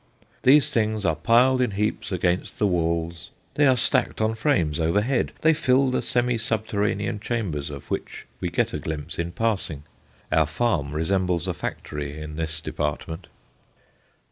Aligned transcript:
These 0.41 0.71
things 0.71 1.05
are 1.05 1.15
piled 1.15 1.61
in 1.61 1.69
heaps 1.77 2.11
against 2.11 2.57
the 2.57 2.65
walls; 2.65 3.29
they 3.53 3.67
are 3.67 3.75
stacked 3.77 4.19
on 4.19 4.33
frames 4.33 4.79
overhead; 4.79 5.31
they 5.41 5.53
fill 5.53 5.91
the 5.91 6.01
semi 6.01 6.39
subterranean 6.39 7.19
chambers 7.19 7.69
of 7.69 7.91
which 7.91 8.25
we 8.39 8.49
get 8.49 8.73
a 8.73 8.79
glimpse 8.79 9.19
in 9.19 9.31
passing. 9.31 9.83
Our 10.31 10.47
farm 10.47 10.93
resembles 10.93 11.47
a 11.47 11.53
factory 11.53 12.19
in 12.19 12.35
this 12.35 12.59
department. 12.61 13.27